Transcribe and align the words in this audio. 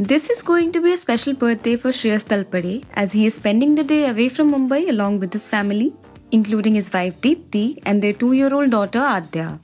This 0.00 0.28
is 0.28 0.42
going 0.42 0.72
to 0.72 0.80
be 0.80 0.92
a 0.92 0.96
special 0.96 1.34
birthday 1.34 1.76
for 1.76 1.90
Shreyas 1.90 2.24
Talpade 2.24 2.84
as 2.94 3.12
he 3.12 3.26
is 3.26 3.34
spending 3.34 3.76
the 3.76 3.84
day 3.84 4.08
away 4.08 4.28
from 4.28 4.50
Mumbai 4.50 4.88
along 4.88 5.20
with 5.20 5.32
his 5.32 5.48
family, 5.48 5.94
including 6.32 6.74
his 6.74 6.92
wife 6.92 7.20
Deepthi 7.20 7.78
and 7.86 8.02
their 8.02 8.12
two 8.12 8.32
year 8.32 8.52
old 8.52 8.70
daughter 8.70 8.98
Adya. 8.98 9.60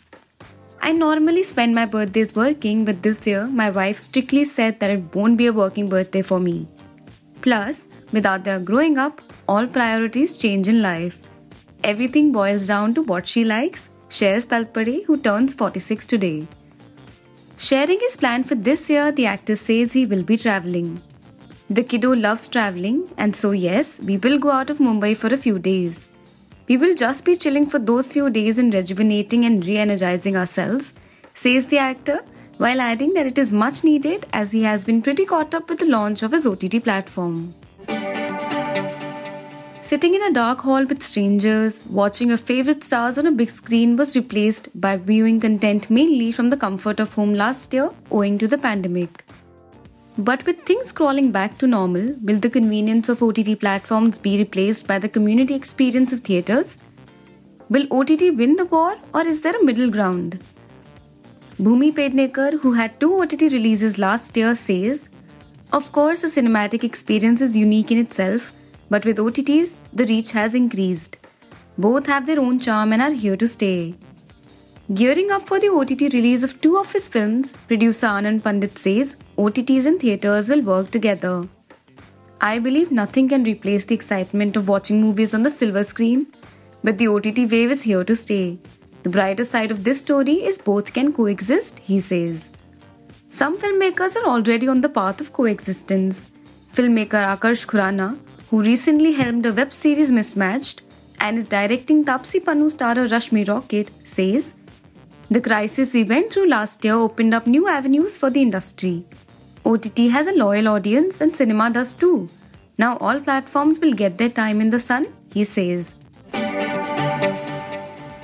I 0.80 0.92
normally 0.92 1.42
spend 1.42 1.74
my 1.74 1.84
birthdays 1.84 2.32
working, 2.36 2.84
but 2.84 3.02
this 3.02 3.26
year 3.26 3.48
my 3.48 3.70
wife 3.70 3.98
strictly 3.98 4.44
said 4.44 4.78
that 4.78 4.92
it 4.92 5.16
won't 5.16 5.36
be 5.36 5.48
a 5.48 5.52
working 5.52 5.88
birthday 5.88 6.22
for 6.22 6.38
me. 6.38 6.68
Plus, 7.40 7.82
with 8.12 8.22
Adya 8.22 8.64
growing 8.64 8.98
up, 8.98 9.20
all 9.48 9.66
priorities 9.66 10.38
change 10.38 10.68
in 10.68 10.80
life. 10.80 11.18
Everything 11.82 12.30
boils 12.30 12.68
down 12.68 12.94
to 12.94 13.02
what 13.02 13.26
she 13.26 13.42
likes, 13.42 13.90
shares 14.10 14.46
Talpade, 14.46 15.04
who 15.06 15.16
turns 15.16 15.54
46 15.54 16.06
today. 16.06 16.46
Sharing 17.62 18.00
his 18.00 18.16
plan 18.16 18.42
for 18.42 18.54
this 18.54 18.88
year, 18.88 19.12
the 19.12 19.26
actor 19.26 19.54
says 19.54 19.92
he 19.92 20.06
will 20.06 20.22
be 20.22 20.38
traveling. 20.38 21.02
The 21.68 21.82
kiddo 21.84 22.12
loves 22.14 22.48
traveling, 22.48 23.10
and 23.18 23.36
so 23.36 23.50
yes, 23.50 24.00
we 24.00 24.16
will 24.16 24.38
go 24.38 24.50
out 24.50 24.70
of 24.70 24.78
Mumbai 24.78 25.14
for 25.14 25.26
a 25.26 25.36
few 25.36 25.58
days. 25.58 26.02
We 26.68 26.78
will 26.78 26.94
just 26.94 27.22
be 27.22 27.36
chilling 27.36 27.68
for 27.68 27.78
those 27.78 28.14
few 28.14 28.30
days 28.30 28.56
and 28.56 28.72
rejuvenating 28.72 29.44
and 29.44 29.66
re 29.66 29.76
energizing 29.76 30.38
ourselves, 30.38 30.94
says 31.34 31.66
the 31.66 31.76
actor, 31.76 32.24
while 32.56 32.80
adding 32.80 33.12
that 33.12 33.26
it 33.26 33.36
is 33.36 33.52
much 33.52 33.84
needed 33.84 34.24
as 34.32 34.52
he 34.52 34.62
has 34.62 34.86
been 34.86 35.02
pretty 35.02 35.26
caught 35.26 35.54
up 35.54 35.68
with 35.68 35.80
the 35.80 35.84
launch 35.98 36.22
of 36.22 36.32
his 36.32 36.46
OTT 36.46 36.82
platform. 36.82 37.54
Sitting 39.90 40.14
in 40.14 40.22
a 40.22 40.30
dark 40.32 40.60
hall 40.60 40.84
with 40.84 41.02
strangers, 41.02 41.80
watching 41.88 42.28
your 42.28 42.38
favorite 42.38 42.84
stars 42.84 43.18
on 43.18 43.26
a 43.26 43.32
big 43.32 43.50
screen 43.50 43.96
was 43.96 44.14
replaced 44.14 44.68
by 44.80 44.96
viewing 44.96 45.40
content 45.40 45.90
mainly 45.90 46.30
from 46.30 46.48
the 46.48 46.56
comfort 46.56 47.00
of 47.00 47.12
home 47.12 47.34
last 47.34 47.74
year 47.74 47.90
owing 48.12 48.38
to 48.38 48.46
the 48.46 48.56
pandemic. 48.56 49.24
But 50.16 50.46
with 50.46 50.62
things 50.62 50.92
crawling 50.92 51.32
back 51.32 51.58
to 51.58 51.66
normal, 51.66 52.14
will 52.22 52.38
the 52.38 52.48
convenience 52.48 53.08
of 53.08 53.20
OTT 53.20 53.58
platforms 53.58 54.16
be 54.16 54.38
replaced 54.38 54.86
by 54.86 55.00
the 55.00 55.08
community 55.08 55.56
experience 55.56 56.12
of 56.12 56.20
theatres? 56.20 56.78
Will 57.68 57.88
OTT 57.90 58.36
win 58.36 58.54
the 58.54 58.66
war 58.66 58.96
or 59.12 59.26
is 59.26 59.40
there 59.40 59.60
a 59.60 59.64
middle 59.64 59.90
ground? 59.90 60.38
Bhumi 61.60 61.92
Pednekar, 61.92 62.60
who 62.60 62.74
had 62.74 63.00
two 63.00 63.12
OTT 63.20 63.42
releases 63.58 63.98
last 63.98 64.36
year, 64.36 64.54
says, 64.54 65.08
Of 65.72 65.90
course, 65.90 66.22
a 66.22 66.28
cinematic 66.28 66.84
experience 66.84 67.40
is 67.40 67.56
unique 67.56 67.90
in 67.90 67.98
itself 67.98 68.52
but 68.90 69.04
with 69.06 69.18
OTTs, 69.18 69.76
the 69.94 70.04
reach 70.06 70.32
has 70.32 70.54
increased. 70.54 71.16
Both 71.78 72.06
have 72.06 72.26
their 72.26 72.40
own 72.40 72.58
charm 72.58 72.92
and 72.92 73.00
are 73.00 73.12
here 73.12 73.36
to 73.36 73.48
stay. 73.48 73.94
Gearing 74.92 75.30
up 75.30 75.46
for 75.46 75.60
the 75.60 75.68
OTT 75.68 76.12
release 76.12 76.42
of 76.42 76.60
two 76.60 76.76
of 76.76 76.92
his 76.92 77.08
films, 77.08 77.54
producer 77.68 78.08
Anand 78.08 78.42
Pandit 78.42 78.76
says 78.76 79.16
OTTs 79.38 79.86
and 79.86 80.00
theatres 80.00 80.48
will 80.48 80.62
work 80.62 80.90
together. 80.90 81.48
I 82.40 82.58
believe 82.58 82.90
nothing 82.90 83.28
can 83.28 83.44
replace 83.44 83.84
the 83.84 83.94
excitement 83.94 84.56
of 84.56 84.68
watching 84.68 85.00
movies 85.00 85.32
on 85.34 85.42
the 85.42 85.50
silver 85.50 85.84
screen, 85.84 86.26
but 86.82 86.98
the 86.98 87.06
OTT 87.06 87.50
wave 87.50 87.70
is 87.70 87.84
here 87.84 88.02
to 88.02 88.16
stay. 88.16 88.58
The 89.04 89.10
brighter 89.10 89.44
side 89.44 89.70
of 89.70 89.84
this 89.84 90.00
story 90.00 90.44
is 90.44 90.58
both 90.58 90.92
can 90.92 91.12
coexist, 91.12 91.78
he 91.78 92.00
says. 92.00 92.50
Some 93.28 93.58
filmmakers 93.58 94.16
are 94.16 94.26
already 94.26 94.66
on 94.66 94.80
the 94.80 94.88
path 94.88 95.20
of 95.20 95.32
coexistence. 95.32 96.24
Filmmaker 96.74 97.22
Akarsh 97.36 97.64
Khurana 97.66 98.18
who 98.50 98.62
recently 98.62 99.12
helmed 99.12 99.46
a 99.46 99.52
web 99.52 99.72
series 99.72 100.10
Mismatched 100.10 100.82
and 101.20 101.38
is 101.38 101.44
directing 101.44 102.04
Taapsee 102.04 102.42
Pannu 102.42 102.68
starrer 102.74 103.06
Rashmi 103.08 103.46
Rocket, 103.46 103.90
says, 104.02 104.54
The 105.30 105.40
crisis 105.40 105.94
we 105.94 106.02
went 106.02 106.32
through 106.32 106.48
last 106.48 106.84
year 106.84 106.94
opened 106.94 107.32
up 107.32 107.46
new 107.46 107.68
avenues 107.68 108.18
for 108.18 108.28
the 108.28 108.42
industry. 108.42 109.04
OTT 109.64 110.10
has 110.10 110.26
a 110.26 110.32
loyal 110.32 110.66
audience 110.66 111.20
and 111.20 111.36
cinema 111.36 111.70
does 111.70 111.92
too. 111.92 112.28
Now 112.76 112.96
all 112.96 113.20
platforms 113.20 113.78
will 113.78 113.92
get 113.92 114.18
their 114.18 114.30
time 114.30 114.60
in 114.60 114.70
the 114.70 114.80
sun, 114.80 115.06
he 115.32 115.44
says. 115.44 115.94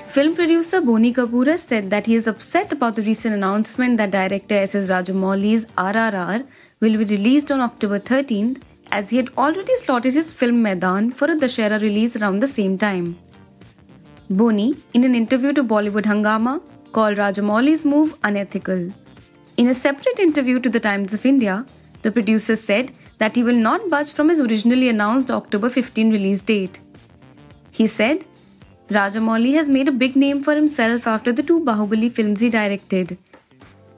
Film 0.09 0.35
producer 0.35 0.81
Boney 0.81 1.13
Kapoor 1.13 1.47
has 1.47 1.63
said 1.63 1.91
that 1.91 2.07
he 2.07 2.17
is 2.17 2.27
upset 2.27 2.73
about 2.73 2.97
the 2.97 3.03
recent 3.03 3.35
announcement 3.35 3.99
that 3.99 4.11
director 4.11 4.57
S.S. 4.57 4.91
Rajamouli's 4.91 5.67
RRR 5.67 6.47
will 6.81 6.97
be 6.97 7.05
released 7.05 7.53
on 7.53 7.61
October 7.61 8.01
13th 8.01 8.63
as 8.91 9.11
he 9.11 9.17
had 9.17 9.31
already 9.37 9.77
slotted 9.77 10.15
his 10.15 10.33
film 10.35 10.63
Maidaan 10.65 11.15
for 11.15 11.31
a 11.31 11.37
Dussehra 11.37 11.81
release 11.81 12.17
around 12.17 12.41
the 12.41 12.49
same 12.49 12.77
time. 12.79 13.19
Boney, 14.29 14.77
in 14.95 15.05
an 15.05 15.15
interview 15.15 15.53
to 15.53 15.63
Bollywood 15.63 16.05
Hungama, 16.05 16.61
called 16.93 17.17
Rajamouli's 17.17 17.85
move 17.85 18.15
unethical. 18.25 18.93
In 19.57 19.69
a 19.69 19.75
separate 19.75 20.19
interview 20.19 20.59
to 20.61 20.69
the 20.69 20.81
Times 20.81 21.15
of 21.15 21.25
India, 21.25 21.65
the 22.03 22.13
producer 22.13 22.57
said 22.57 22.93
that 23.19 23.37
he 23.37 23.43
will 23.43 23.57
not 23.57 23.89
budge 23.89 24.13
from 24.13 24.29
his 24.29 24.41
originally 24.41 24.89
announced 24.89 25.31
October 25.31 25.69
15 25.69 26.11
release 26.11 26.43
date. 26.43 26.81
He 27.71 27.87
said, 27.87 28.25
Rajamouli 28.91 29.55
has 29.55 29.69
made 29.69 29.89
a 29.89 29.93
big 29.93 30.17
name 30.17 30.43
for 30.43 30.55
himself 30.55 31.07
after 31.07 31.33
the 31.33 31.43
two 31.43 31.61
Bahubali 31.61 32.11
films 32.11 32.41
he 32.41 32.51
directed. 32.51 33.19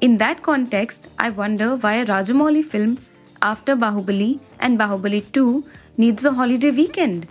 In 0.00 0.18
that 0.18 0.42
context, 0.42 1.08
I 1.18 1.30
wonder 1.30 1.76
why 1.76 1.94
a 1.96 2.06
Rajamouli 2.06 2.64
film 2.64 2.98
after 3.42 3.76
Bahubali 3.76 4.40
and 4.58 4.78
Bahubali 4.78 5.20
2 5.32 5.64
needs 5.96 6.24
a 6.24 6.32
holiday 6.32 6.70
weekend. 6.70 7.26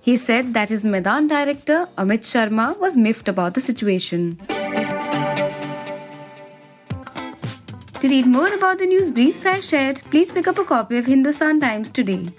He 0.00 0.16
said 0.16 0.54
that 0.54 0.68
his 0.68 0.84
Maidaan 0.84 1.28
director 1.28 1.88
Amit 1.98 2.20
Sharma 2.20 2.78
was 2.78 2.96
miffed 2.96 3.28
about 3.28 3.54
the 3.54 3.60
situation. 3.60 4.38
To 8.00 8.08
read 8.08 8.26
more 8.26 8.54
about 8.54 8.78
the 8.78 8.86
news 8.86 9.10
briefs 9.10 9.44
I 9.44 9.58
shared, 9.60 10.00
please 10.10 10.30
pick 10.30 10.46
up 10.46 10.58
a 10.58 10.64
copy 10.64 10.98
of 10.98 11.06
Hindustan 11.06 11.60
Times 11.60 11.90
today. 11.90 12.32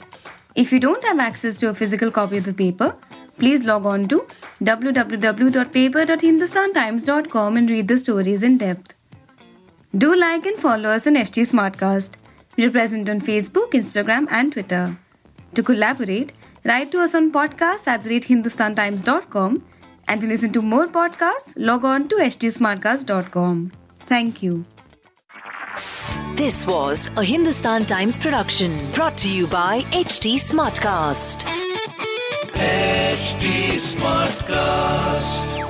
If 0.55 0.71
you 0.71 0.79
don't 0.79 1.03
have 1.03 1.19
access 1.19 1.57
to 1.59 1.69
a 1.69 1.73
physical 1.73 2.11
copy 2.11 2.37
of 2.37 2.45
the 2.45 2.53
paper, 2.53 2.95
please 3.37 3.65
log 3.65 3.85
on 3.85 4.07
to 4.07 4.25
www.paper.hindustantimes.com 4.63 7.57
and 7.57 7.69
read 7.69 7.87
the 7.87 7.97
stories 7.97 8.43
in 8.43 8.57
depth. 8.57 8.93
Do 9.97 10.15
like 10.15 10.45
and 10.45 10.57
follow 10.57 10.89
us 10.89 11.07
on 11.07 11.15
HT 11.15 11.47
Smartcast. 11.51 12.11
We 12.59 12.65
are 12.65 12.71
present 12.71 13.07
on 13.07 13.21
Facebook, 13.21 13.71
Instagram, 13.71 14.25
and 14.29 14.51
Twitter. 14.51 14.97
To 15.55 15.63
collaborate, 15.63 16.33
write 16.65 16.91
to 16.91 16.99
us 17.01 17.15
on 17.15 17.31
podcast 17.31 17.87
at 17.87 18.03
hindustantimes.com 18.03 19.63
and 20.09 20.19
to 20.19 20.27
listen 20.27 20.51
to 20.51 20.61
more 20.61 20.87
podcasts, 20.87 21.53
log 21.55 21.85
on 21.85 22.09
to 22.09 22.17
htsmartcast.com. 22.17 23.71
Thank 24.07 24.43
you. 24.43 24.65
This 26.33 26.67
was 26.67 27.09
a 27.15 27.23
Hindustan 27.23 27.85
Times 27.85 28.17
production 28.17 28.91
brought 28.91 29.15
to 29.19 29.31
you 29.31 29.47
by 29.47 29.83
HT 30.03 30.35
Smartcast. 30.35 31.45
HT 32.55 33.79
Smartcast. 33.93 35.68